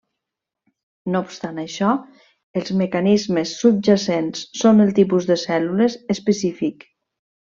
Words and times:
No 1.15 1.19
obstant 1.25 1.59
això, 1.63 1.89
els 2.61 2.71
mecanismes 2.79 3.53
subjacents 3.59 4.43
són 4.63 4.85
el 4.87 4.91
tipus 5.01 5.31
de 5.33 5.37
cèl·lules 5.45 5.99
específic. 6.17 6.89